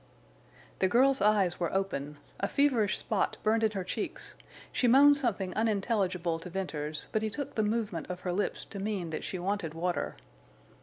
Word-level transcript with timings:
The 0.79 0.87
girl's 0.87 1.21
eyes 1.21 1.59
were 1.59 1.71
open; 1.71 2.17
a 2.39 2.47
feverish 2.47 2.97
spot 2.97 3.37
burned 3.43 3.63
in 3.63 3.69
her 3.73 3.83
cheeks 3.83 4.33
she 4.71 4.87
moaned 4.87 5.15
something 5.17 5.53
unintelligible 5.53 6.39
to 6.39 6.49
Venters, 6.49 7.05
but 7.11 7.21
he 7.21 7.29
took 7.29 7.53
the 7.53 7.61
movement 7.61 8.09
of 8.09 8.21
her 8.21 8.33
lips 8.33 8.65
to 8.71 8.79
mean 8.79 9.11
that 9.11 9.23
she 9.23 9.37
wanted 9.37 9.75
water. 9.75 10.15